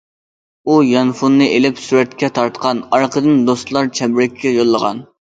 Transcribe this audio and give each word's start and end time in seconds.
ئۇ 0.71 0.77
يانفونىنى 0.91 1.51
ئېلىپ 1.57 1.83
سۈرەتكە 1.83 2.31
تارتقان، 2.41 2.83
ئارقىدىن 2.91 3.41
دوستلار 3.53 3.95
چەمبىرىكىگە 4.01 4.61
يوللىغان. 4.61 5.09